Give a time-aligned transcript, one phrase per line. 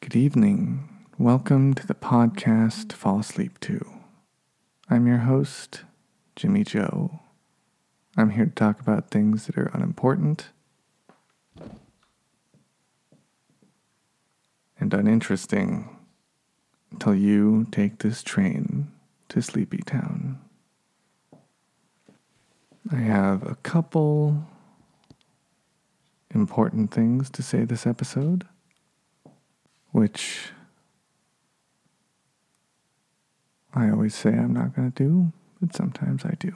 [0.00, 0.88] Good evening.
[1.18, 3.84] Welcome to the podcast Fall Asleep To.
[4.88, 5.82] I'm your host,
[6.36, 7.18] Jimmy Joe.
[8.16, 10.50] I'm here to talk about things that are unimportant
[14.78, 15.94] and uninteresting
[16.92, 18.92] until you take this train
[19.28, 20.38] to Sleepy Town.
[22.90, 24.46] I have a couple
[26.32, 28.46] important things to say this episode,
[29.90, 30.50] which
[33.74, 36.54] I always say I'm not going to do, but sometimes I do.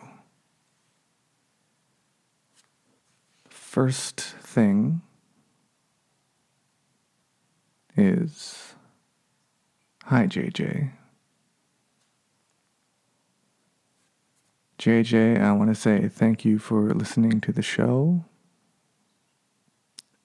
[3.48, 5.02] First thing
[7.96, 8.74] is
[10.06, 10.90] Hi, JJ.
[14.78, 18.24] JJ, I want to say thank you for listening to the show.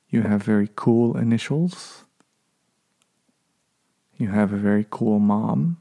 [0.10, 2.06] You have very cool initials.
[4.18, 5.78] You have a very cool mom.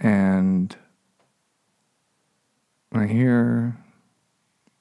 [0.00, 0.76] And
[2.92, 3.76] I hear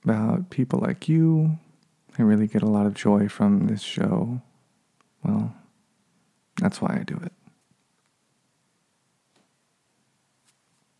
[0.04, 1.58] about people like you,
[2.18, 4.42] I really get a lot of joy from this show.
[5.24, 5.54] Well,
[6.58, 7.34] that's why I do it.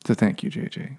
[0.06, 0.98] So thank you, JJ.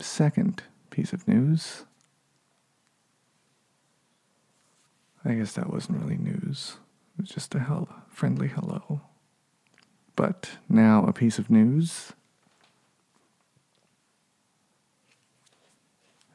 [0.00, 1.84] Second piece of news.
[5.26, 6.76] I guess that wasn't really news.
[7.18, 9.00] It was just a hell friendly hello.
[10.14, 12.12] But now a piece of news.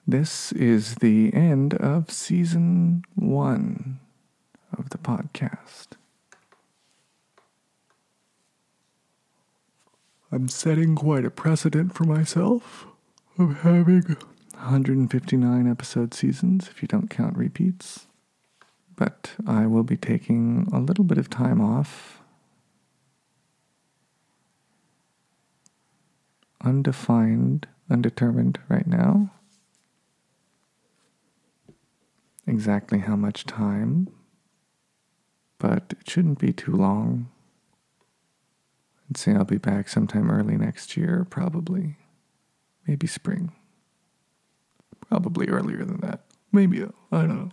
[0.05, 4.01] This is the end of season one
[4.77, 5.91] of the podcast.
[10.33, 12.87] I'm setting quite a precedent for myself
[13.37, 14.17] of having
[14.55, 18.07] 159 episode seasons if you don't count repeats.
[19.01, 22.21] But I will be taking a little bit of time off.
[26.63, 29.31] Undefined, undetermined right now.
[32.45, 34.07] Exactly how much time,
[35.57, 37.27] but it shouldn't be too long.
[39.09, 41.95] I'd say I'll be back sometime early next year, probably.
[42.85, 43.51] Maybe spring.
[45.09, 46.19] Probably earlier than that.
[46.51, 47.51] Maybe, I don't know.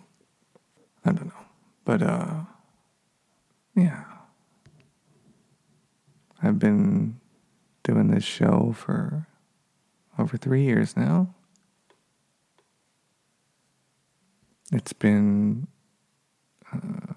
[1.06, 1.47] I don't know.
[1.88, 2.40] But, uh,
[3.74, 4.04] yeah.
[6.42, 7.18] I've been
[7.82, 9.26] doing this show for
[10.18, 11.34] over three years now.
[14.70, 15.66] It's been,
[16.70, 17.14] uh,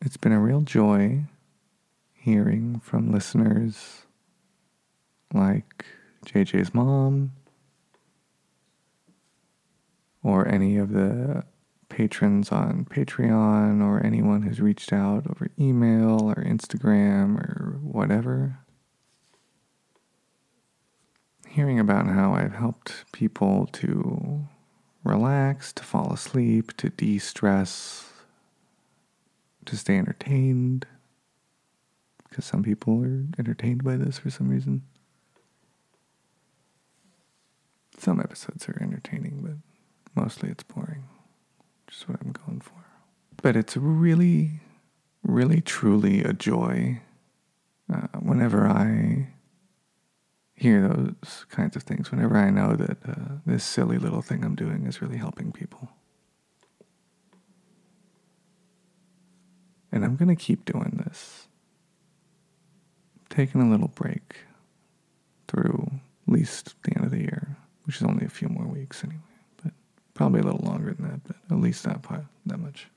[0.00, 1.26] it's been a real joy
[2.14, 4.06] hearing from listeners
[5.34, 5.84] like
[6.24, 7.32] JJ's mom
[10.22, 11.44] or any of the
[12.00, 18.56] patrons on Patreon or anyone who's reached out over email or Instagram or whatever.
[21.46, 24.46] Hearing about how I've helped people to
[25.04, 28.08] relax, to fall asleep, to de stress,
[29.66, 30.86] to stay entertained
[32.30, 34.84] because some people are entertained by this for some reason.
[37.98, 41.04] Some episodes are entertaining, but mostly it's boring,
[41.90, 42.84] is what I'm going for.
[43.42, 44.60] But it's really,
[45.22, 47.00] really, truly a joy
[47.92, 49.28] uh, whenever I
[50.54, 54.54] hear those kinds of things, whenever I know that uh, this silly little thing I'm
[54.54, 55.90] doing is really helping people.
[59.90, 61.48] And I'm going to keep doing this
[63.30, 64.36] taking a little break
[65.48, 65.90] through
[66.26, 69.20] at least the end of the year, which is only a few more weeks anyway,
[70.20, 72.88] probably a little longer than that, but at least that part, that much.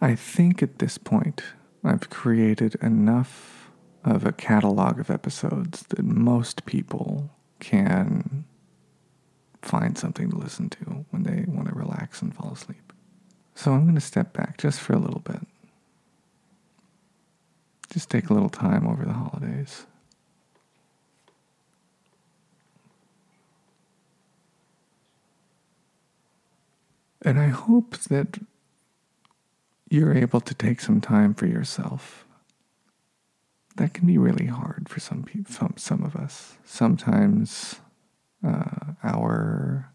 [0.00, 1.42] I think at this point
[1.84, 3.70] I've created enough
[4.06, 7.28] of a catalog of episodes that most people
[7.60, 8.46] can
[9.60, 12.94] find something to listen to when they want to relax and fall asleep.
[13.54, 15.46] So I'm going to step back just for a little bit
[17.92, 19.84] just take a little time over the holidays.
[27.24, 28.38] And I hope that
[29.88, 32.24] you're able to take some time for yourself.
[33.76, 36.58] That can be really hard for some people, some, some of us.
[36.64, 37.76] Sometimes
[38.46, 39.88] uh, our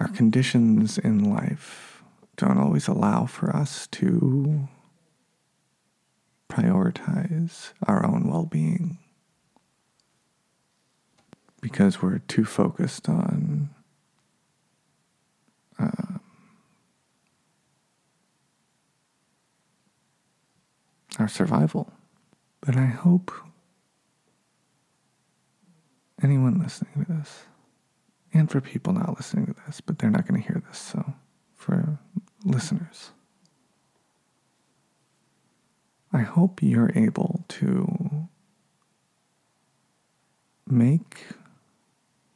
[0.00, 2.02] our conditions in life
[2.36, 4.68] don't always allow for us to
[6.48, 8.98] prioritize our own well being.
[11.64, 13.70] because we're too focused on
[15.78, 16.13] uh,
[21.18, 21.92] our survival.
[22.60, 23.30] But I hope
[26.22, 27.44] anyone listening to this,
[28.32, 31.14] and for people not listening to this, but they're not going to hear this, so
[31.54, 31.98] for
[32.44, 33.10] listeners,
[36.12, 38.28] I hope you're able to
[40.66, 41.26] make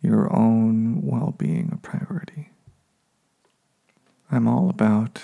[0.03, 2.51] your own well being a priority.
[4.31, 5.21] I'm all about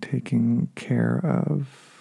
[0.00, 1.95] taking care of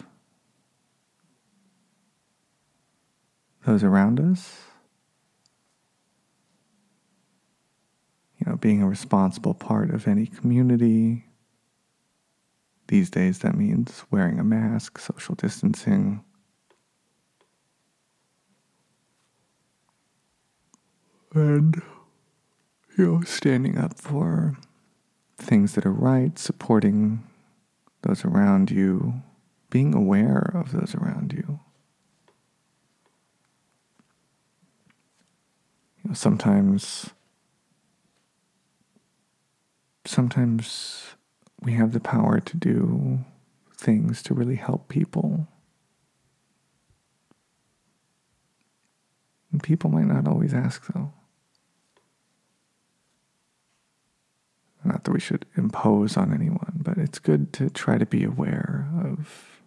[3.66, 4.60] those around us.
[8.40, 11.26] You know, being a responsible part of any community.
[12.88, 16.24] These days, that means wearing a mask, social distancing.
[21.34, 21.82] And,
[22.98, 24.56] you know, standing up for
[25.38, 27.24] things that are right, supporting
[28.04, 29.22] those around you,
[29.70, 31.60] being aware of those around you.
[36.06, 37.10] You know, sometimes
[40.06, 41.16] sometimes
[41.62, 43.20] we have the power to do
[43.76, 45.48] things to really help people.
[49.52, 51.12] And people might not always ask though.
[54.84, 58.88] Not that we should impose on anyone, but it's good to try to be aware
[59.04, 59.60] of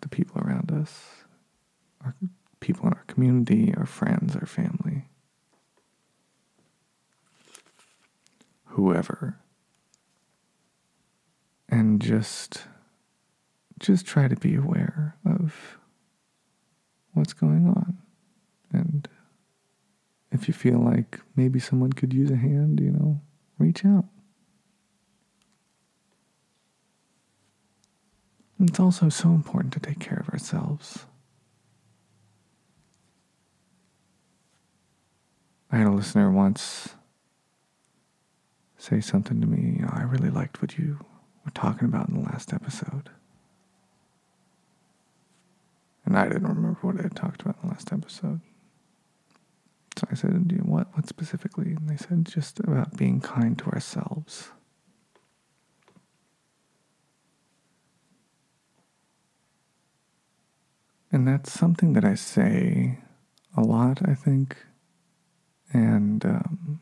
[0.00, 1.04] the people around us,
[2.04, 2.16] our
[2.60, 5.08] people in our community, our friends, our family,
[8.66, 9.38] whoever.
[11.68, 12.62] And just
[13.78, 15.78] just try to be aware of
[17.12, 17.96] what's going on
[18.72, 19.08] and
[20.32, 23.20] if you feel like maybe someone could use a hand, you know,
[23.58, 24.04] reach out.
[28.60, 31.06] It's also so important to take care of ourselves.
[35.72, 36.90] I had a listener once
[38.76, 40.98] say something to me, you know, I really liked what you
[41.44, 43.10] were talking about in the last episode.
[46.04, 48.40] And I didn't remember what I had talked about in the last episode.
[49.96, 51.72] So I said, you know, what, what specifically?
[51.72, 54.50] And they said, just about being kind to ourselves.
[61.12, 62.98] And that's something that I say
[63.56, 64.56] a lot, I think.
[65.72, 66.80] And um,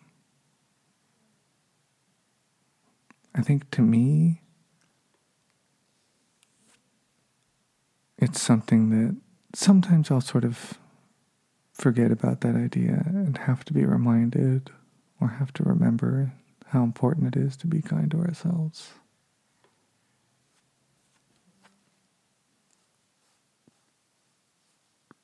[3.35, 4.40] I think to me,
[8.19, 9.17] it's something that
[9.55, 10.75] sometimes I'll sort of
[11.73, 14.70] forget about that idea and have to be reminded
[15.20, 16.32] or have to remember
[16.69, 18.90] how important it is to be kind to ourselves.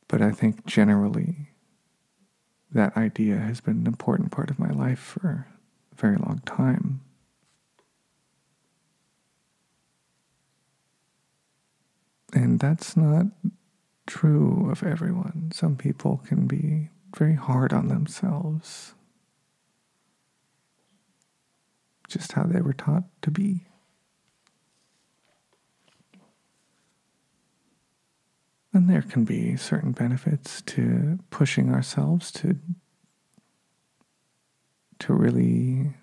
[0.06, 1.53] But I think generally
[2.74, 5.46] that idea has been an important part of my life for
[5.92, 7.00] a very long time.
[12.32, 13.26] And that's not
[14.06, 15.52] true of everyone.
[15.54, 18.94] Some people can be very hard on themselves,
[22.08, 23.66] just how they were taught to be.
[28.74, 32.58] And there can be certain benefits to pushing ourselves to
[34.98, 35.94] to really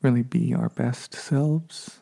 [0.00, 2.00] really be our best selves.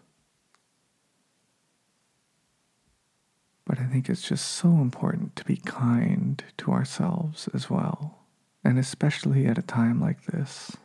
[3.65, 8.27] But I think it's just so important to be kind to ourselves as well,
[8.65, 10.77] and especially at a time like this.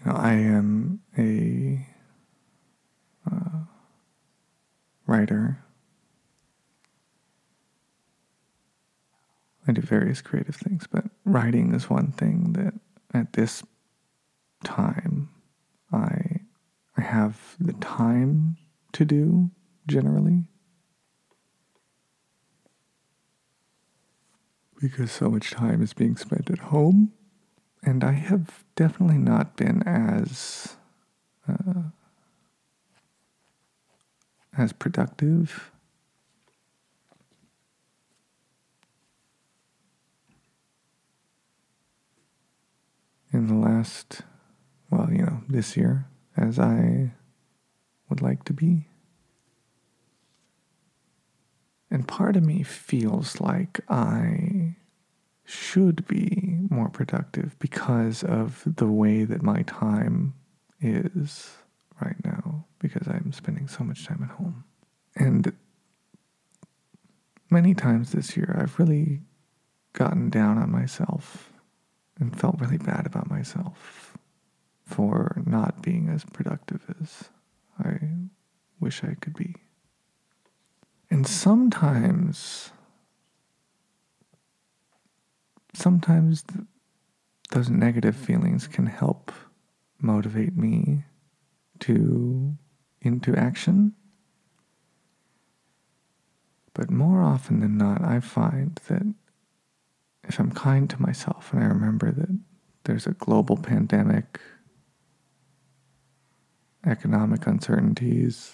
[0.00, 1.86] You know, I am a
[3.30, 3.60] uh,
[5.06, 5.63] writer.
[9.66, 12.74] I do various creative things, but writing is one thing that
[13.12, 13.62] at this
[14.62, 15.30] time
[15.92, 16.40] I
[16.96, 18.56] I have the time
[18.92, 19.50] to do
[19.86, 20.48] generally.
[24.84, 27.10] because so much time is being spent at home.
[27.82, 30.76] And I have definitely not been as
[31.48, 31.84] uh,
[34.56, 35.72] as productive.
[43.34, 44.20] In the last,
[44.90, 47.14] well, you know, this year, as I
[48.08, 48.86] would like to be.
[51.90, 54.76] And part of me feels like I
[55.44, 60.34] should be more productive because of the way that my time
[60.80, 61.56] is
[62.00, 64.62] right now, because I'm spending so much time at home.
[65.16, 65.52] And
[67.50, 69.22] many times this year, I've really
[69.92, 71.50] gotten down on myself
[72.18, 74.16] and felt really bad about myself
[74.84, 77.30] for not being as productive as
[77.78, 77.98] I
[78.78, 79.56] wish I could be.
[81.10, 82.70] And sometimes,
[85.72, 86.66] sometimes th-
[87.50, 89.32] those negative feelings can help
[90.00, 91.04] motivate me
[91.80, 92.56] to
[93.00, 93.92] into action.
[96.72, 99.14] But more often than not, I find that
[100.26, 102.38] if I'm kind to myself and I remember that
[102.84, 104.40] there's a global pandemic,
[106.86, 108.52] economic uncertainties,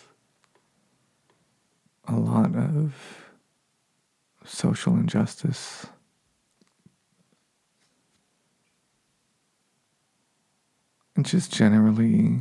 [2.07, 2.95] a lot of
[4.45, 5.87] social injustice.
[11.17, 12.41] And just generally,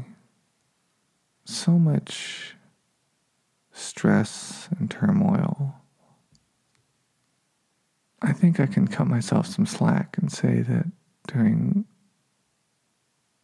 [1.43, 2.55] so much
[3.71, 5.75] stress and turmoil.
[8.21, 10.85] I think I can cut myself some slack and say that
[11.27, 11.85] during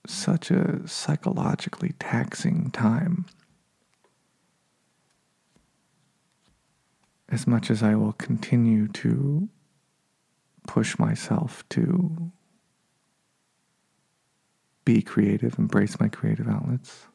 [0.07, 3.25] such a psychologically taxing time,
[7.29, 9.49] as much as I will continue to
[10.67, 12.31] push myself to
[14.83, 17.07] be creative, embrace my creative outlets,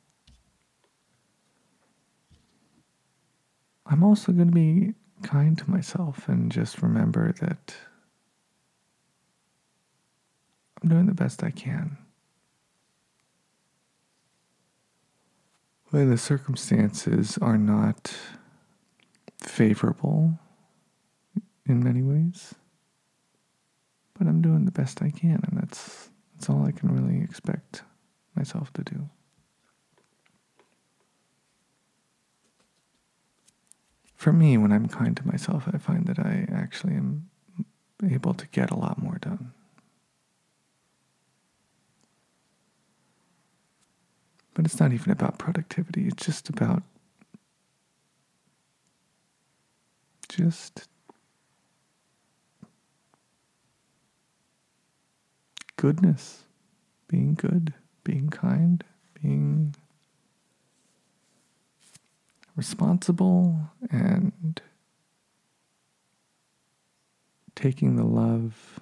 [3.86, 7.74] I'm also going to be kind to myself and just remember that
[10.82, 11.98] I'm doing the best I can.
[15.90, 18.14] When the circumstances are not
[19.38, 20.38] favorable
[21.66, 22.54] in many ways,
[24.18, 27.82] but I'm doing the best I can, and that's that's all I can really expect
[28.36, 29.08] myself to do.
[34.20, 37.30] For me, when I'm kind to myself, I find that I actually am
[38.06, 39.52] able to get a lot more done.
[44.52, 46.82] But it's not even about productivity, it's just about
[50.28, 50.86] just
[55.78, 56.42] goodness,
[57.08, 57.72] being good,
[58.04, 58.84] being kind,
[59.22, 59.74] being
[62.60, 63.58] responsible,
[63.90, 64.60] and
[67.54, 68.78] taking the love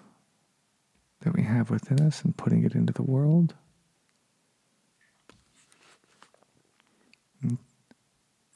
[1.20, 3.54] that we have within us and putting it into the world.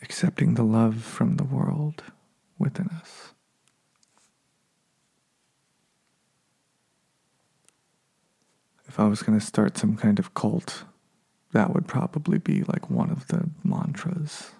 [0.02, 2.02] accepting the love from the world
[2.58, 3.32] within us.
[8.88, 10.82] If I was going to start some kind of cult,
[11.52, 14.50] that would probably be like one of the mantras.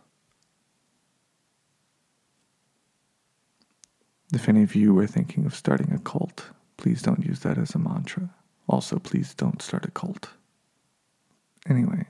[4.32, 6.46] If any of you are thinking of starting a cult,
[6.78, 8.30] please don't use that as a mantra.
[8.66, 10.30] Also, please don't start a cult.
[11.68, 12.06] Anyway,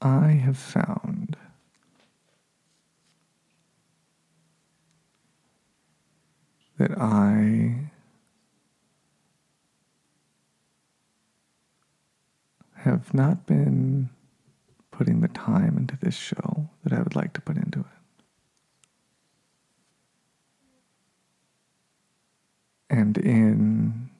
[0.00, 1.36] I have found
[6.78, 7.88] that I
[12.74, 14.10] have not been
[14.92, 17.86] putting the time into this show that I would like to put into it.
[22.88, 24.10] And in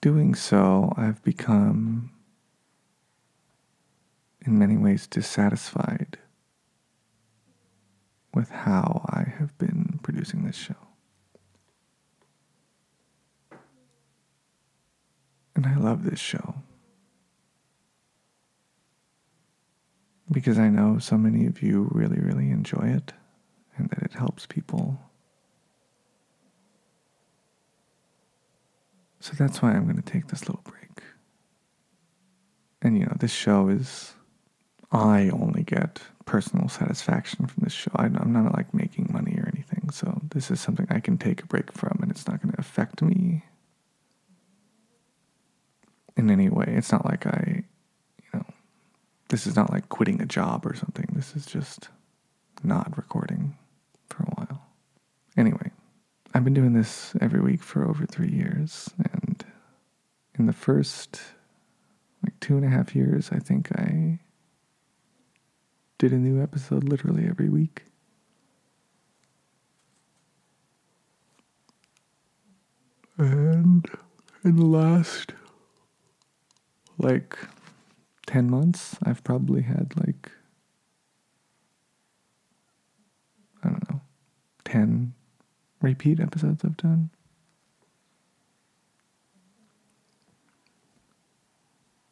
[0.00, 2.10] doing so, I've become
[4.44, 6.18] in many ways dissatisfied
[8.32, 10.74] with how I have been producing this show.
[15.54, 16.54] And I love this show
[20.30, 23.12] because I know so many of you really, really enjoy it
[23.76, 25.00] and that it helps people.
[29.20, 31.02] So that's why I'm going to take this little break.
[32.82, 34.14] And you know, this show is
[34.92, 37.90] I only get personal satisfaction from this show.
[37.96, 41.42] I, am not like making money or anything, so this is something I can take
[41.42, 43.44] a break from, and it's not going to affect me
[46.16, 46.66] in any way.
[46.68, 47.64] It's not like I,
[49.28, 51.06] this is not like quitting a job or something.
[51.12, 51.88] This is just
[52.62, 53.56] not recording
[54.08, 54.62] for a while.
[55.36, 55.70] Anyway,
[56.34, 59.44] I've been doing this every week for over three years, and
[60.38, 61.20] in the first
[62.22, 64.18] like two and a half years, I think I
[65.98, 67.84] did a new episode literally every week.
[73.16, 73.84] And
[74.44, 75.32] in the last
[76.98, 77.36] like
[78.28, 80.30] 10 months, I've probably had like,
[83.64, 84.02] I don't know,
[84.66, 85.14] 10
[85.80, 87.08] repeat episodes I've done.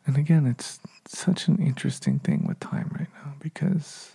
[0.06, 4.12] And again, it's such an interesting thing with time right now because,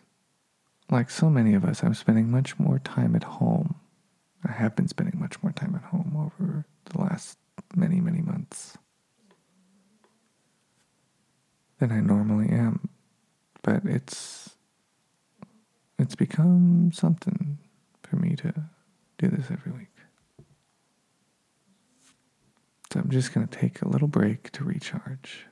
[0.89, 3.75] like so many of us, I'm spending much more time at home.
[4.43, 7.37] I have been spending much more time at home over the last
[7.75, 8.75] many, many months
[11.81, 12.89] than I normally am.
[13.63, 14.51] But it's
[15.97, 17.57] it's become something
[18.03, 18.53] for me to
[19.17, 19.87] do this every week.
[22.91, 25.47] So I'm just going to take a little break to recharge.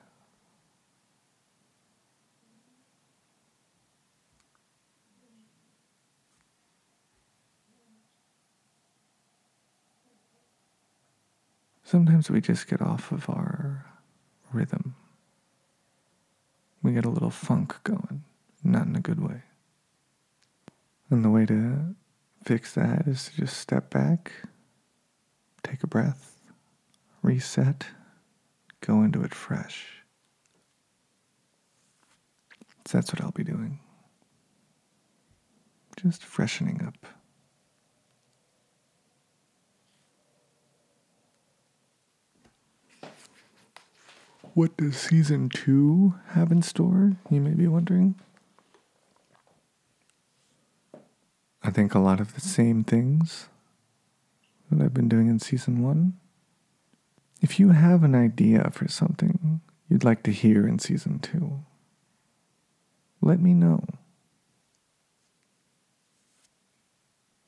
[11.83, 13.85] Sometimes we just get off of our
[14.53, 14.95] rhythm.
[16.89, 18.23] We get a little funk going,
[18.63, 19.43] not in a good way.
[21.11, 21.93] And the way to
[22.43, 24.31] fix that is to just step back,
[25.61, 26.41] take a breath,
[27.21, 27.85] reset,
[28.81, 29.85] go into it fresh.
[32.87, 33.77] So that's what I'll be doing.
[35.95, 37.18] Just freshening up.
[44.53, 47.13] What does season two have in store?
[47.29, 48.15] You may be wondering.
[51.61, 53.47] I think a lot of the same things
[54.71, 56.13] that I've been doing in season one.
[57.41, 61.63] If you have an idea for something you'd like to hear in season two,
[63.21, 63.83] let me know.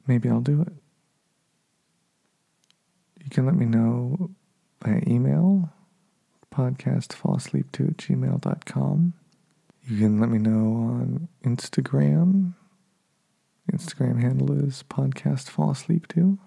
[0.06, 0.74] Maybe I'll do it.
[3.24, 4.30] You can let me know
[4.80, 5.71] by email
[6.52, 9.14] podcast fall asleep to at gmail.com.
[9.88, 12.54] You can let me know on Instagram.
[13.72, 16.38] Instagram handle is podcast fall asleep to.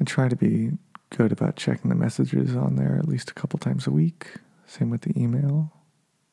[0.00, 0.72] I try to be
[1.10, 4.28] good about checking the messages on there at least a couple times a week.
[4.66, 5.72] Same with the email.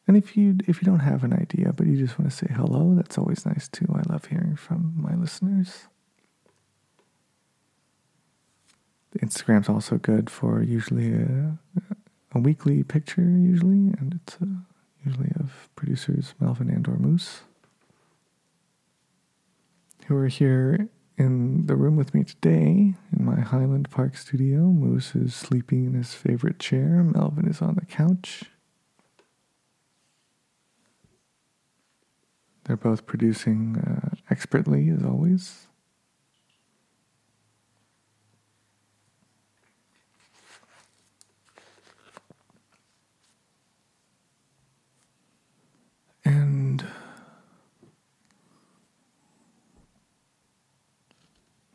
[0.07, 2.47] And if you if you don't have an idea but you just want to say
[2.53, 3.85] hello, that's always nice too.
[3.93, 5.87] I love hearing from my listeners.
[9.19, 11.57] Instagram's also good for usually a,
[12.33, 14.45] a weekly picture, usually, and it's uh,
[15.05, 17.41] usually of producers Melvin and or Moose,
[20.07, 24.59] who are here in the room with me today in my Highland Park studio.
[24.61, 27.03] Moose is sleeping in his favorite chair.
[27.03, 28.45] Melvin is on the couch.
[32.63, 35.67] They're both producing uh, expertly, as always.
[46.23, 46.85] And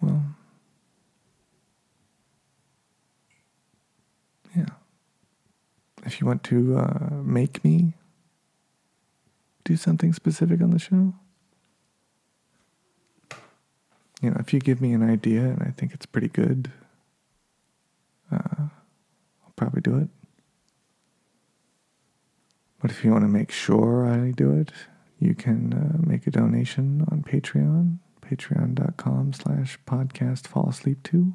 [0.01, 0.22] well,
[4.57, 4.66] yeah.
[6.07, 7.95] If you want to uh, make me
[9.64, 11.14] do something specific on the show,
[14.23, 16.71] you know, if you give me an idea and I think it's pretty good,
[18.33, 20.09] uh, I'll probably do it.
[22.81, 24.71] But if you want to make sure I do it,
[25.19, 31.35] you can uh, make a donation on Patreon, patreon.com slash podcast fall asleep to.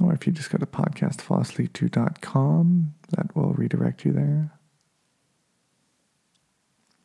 [0.00, 4.50] Or if you just go to podcastfallasleep2.com, that will redirect you there.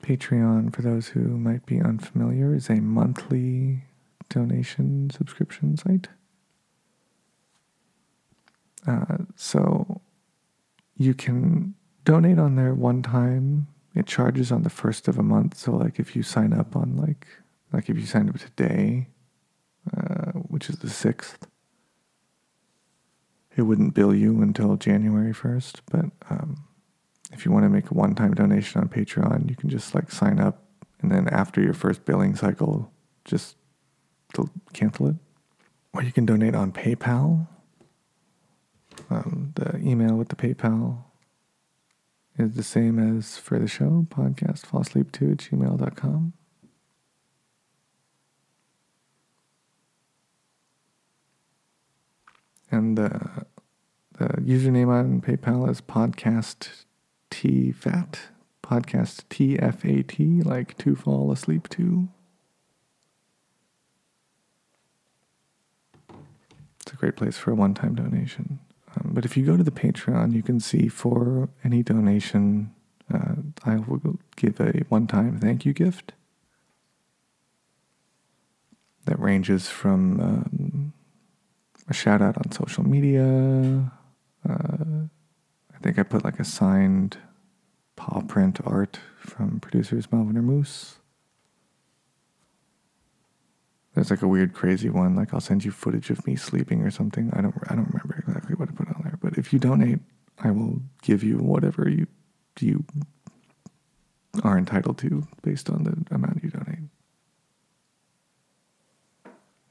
[0.02, 3.84] Patreon, for those who might be unfamiliar, is a monthly
[4.30, 6.08] donation subscription site.
[8.88, 10.02] Uh, so
[10.96, 11.76] you can
[12.06, 13.68] donate on there one time.
[13.94, 15.58] It charges on the first of a month.
[15.58, 17.28] So like if you sign up on like
[17.72, 19.08] like if you sign up today,
[19.96, 21.48] uh, which is the sixth,
[23.60, 25.82] it wouldn't bill you until January first.
[25.92, 26.66] But um,
[27.32, 30.40] if you want to make a one-time donation on Patreon, you can just like sign
[30.40, 30.64] up,
[31.02, 32.92] and then after your first billing cycle,
[33.26, 33.56] just
[34.74, 35.16] cancel it.
[35.94, 37.48] Or you can donate on PayPal
[39.10, 41.04] um, the email with the PayPal
[42.38, 46.34] is the same as for the show, podcast fallsleep2 at gmail.com.
[52.72, 53.46] And the,
[54.18, 56.70] the username on PayPal is podcast
[57.32, 58.20] tfat,
[58.64, 62.08] podcast tfat, like to fall asleep to.
[66.82, 68.60] It's a great place for a one time donation.
[68.96, 72.74] Um, but if you go to the Patreon, you can see for any donation,
[73.14, 76.14] uh, I will give a one time thank you gift
[79.06, 80.89] that ranges from um,
[81.90, 83.92] a shout out on social media.
[84.48, 85.08] Uh,
[85.74, 87.18] I think I put like a signed
[87.96, 90.98] paw print art from producers Melvin or Moose.
[93.94, 95.16] There's like a weird, crazy one.
[95.16, 97.32] Like I'll send you footage of me sleeping or something.
[97.34, 99.18] I don't, I don't remember exactly what I put on there.
[99.22, 100.00] But if you donate,
[100.38, 102.08] I will give you whatever you
[102.60, 102.84] you
[104.44, 106.89] are entitled to based on the amount you donate.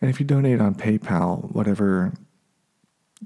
[0.00, 2.12] And if you donate on PayPal, whatever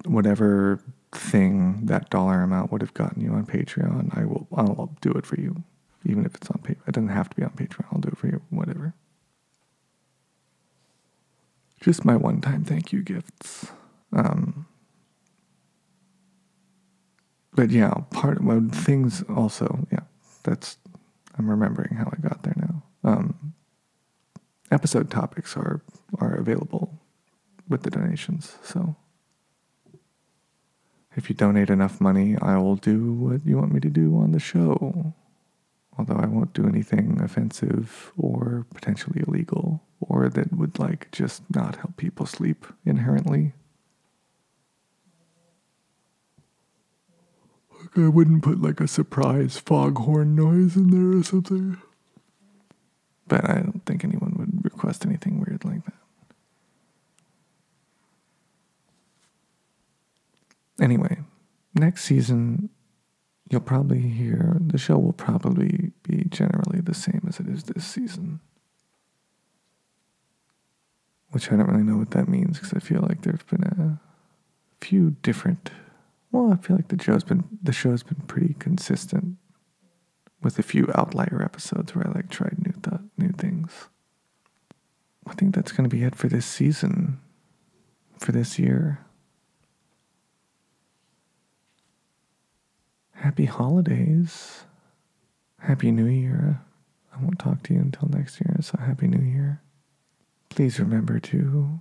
[0.06, 0.80] whatever
[1.12, 5.26] thing that dollar amount would have gotten you on Patreon, I will I'll do it
[5.26, 5.62] for you,
[6.06, 6.88] even if it's on PayPal.
[6.88, 7.87] It doesn't have to be on Patreon.
[7.92, 8.94] I'll do it for you, whatever.
[11.80, 13.72] Just my one-time thank you gifts.
[14.12, 14.66] Um,
[17.54, 19.87] but yeah, part of well, things also.
[19.90, 20.04] Yeah,
[20.44, 20.78] that's
[21.37, 22.82] I'm remembering how I got there now.
[23.04, 23.54] Um,
[24.72, 25.82] episode topics are
[26.18, 26.98] are available
[27.68, 28.56] with the donations.
[28.62, 28.96] So
[31.14, 34.32] if you donate enough money, I will do what you want me to do on
[34.32, 35.14] the show.
[35.98, 41.76] Although I won't do anything offensive or potentially illegal or that would like just not
[41.76, 43.52] help people sleep inherently.
[47.78, 51.76] Like I wouldn't put like a surprise foghorn noise in there or something.
[53.28, 54.41] But I don't think anyone would
[54.82, 55.94] request anything weird like that.
[60.80, 61.18] Anyway,
[61.74, 62.68] next season,
[63.48, 67.86] you'll probably hear the show will probably be generally the same as it is this
[67.86, 68.40] season.
[71.30, 74.00] Which I don't really know what that means because I feel like there've been a
[74.84, 75.70] few different.
[76.32, 79.36] Well, I feel like the show's been the show's been pretty consistent,
[80.42, 83.88] with a few outlier episodes where I like tried new th- new things.
[85.26, 87.20] I think that's going to be it for this season,
[88.18, 88.98] for this year.
[93.12, 94.64] Happy holidays.
[95.61, 96.61] Happy New Year.
[97.14, 99.62] I won't talk to you until next year, so Happy New Year.
[100.48, 101.80] Please remember to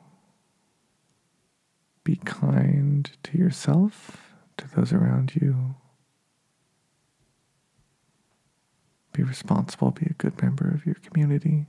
[2.04, 5.76] be kind to yourself, to those around you.
[9.14, 11.66] Be responsible, be a good member of your community.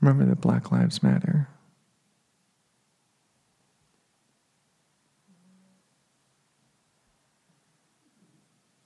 [0.00, 1.48] Remember that Black Lives Matter.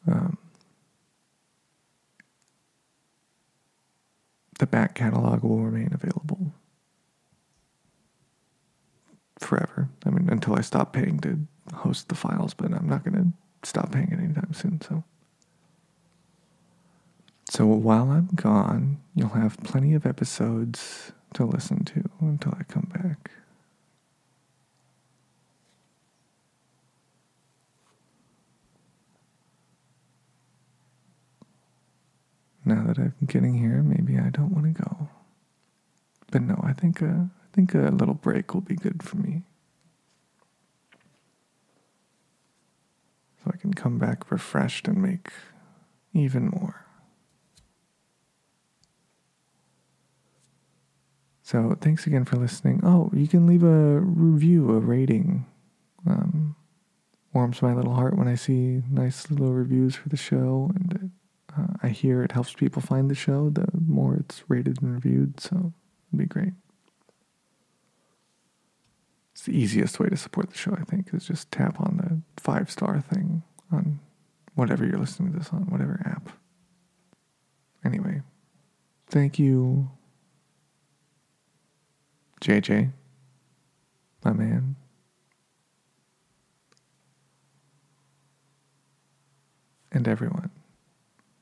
[0.06, 0.36] Um,
[4.58, 6.52] the back catalog will remain available
[9.38, 9.88] forever.
[10.04, 13.68] I mean, until I stop paying to host the files, but I'm not going to
[13.68, 14.80] stop paying anytime soon.
[14.80, 15.04] So.
[17.54, 22.90] So while I'm gone, you'll have plenty of episodes to listen to until I come
[22.92, 23.30] back.
[32.64, 35.08] Now that I'm getting here, maybe I don't want to go.
[36.32, 39.42] But no, I think a, I think a little break will be good for me.
[43.44, 45.28] So I can come back refreshed and make
[46.12, 46.83] even more.
[51.44, 52.80] So thanks again for listening.
[52.82, 55.44] Oh, you can leave a review, a rating.
[56.06, 56.56] Um,
[57.34, 61.10] warms my little heart when I see nice little reviews for the show, and
[61.56, 63.50] uh, I hear it helps people find the show.
[63.50, 65.74] The more it's rated and reviewed, so
[66.08, 66.54] it'd be great.
[69.32, 72.42] It's the easiest way to support the show, I think, is just tap on the
[72.42, 74.00] five star thing on
[74.54, 76.30] whatever you're listening to this on, whatever app.
[77.84, 78.22] Anyway,
[79.10, 79.90] thank you
[82.44, 82.92] JJ,
[84.22, 84.76] my man.
[89.90, 90.50] And everyone,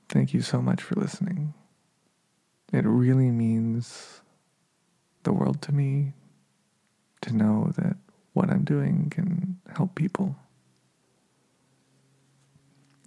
[0.08, 1.54] thank you so much for listening.
[2.72, 4.20] It really means
[5.24, 6.12] the world to me
[7.22, 7.96] to know that
[8.32, 10.36] what I'm doing can help people.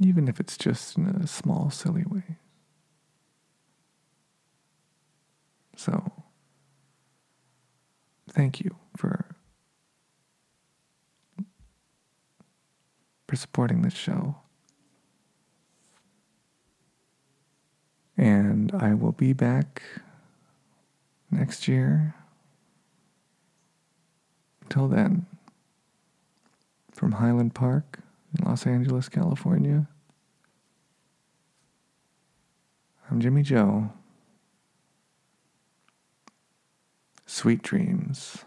[0.01, 2.36] Even if it's just in a small, silly way.
[5.77, 6.12] So,
[8.36, 9.26] thank you for
[13.28, 14.36] for supporting this show.
[18.17, 19.82] And I will be back
[21.32, 22.13] next year.
[24.62, 25.26] Until then,
[26.91, 28.00] from Highland Park
[28.38, 29.88] in Los Angeles, California,
[33.10, 33.91] I'm Jimmy Joe.
[37.36, 38.45] Sweet dreams.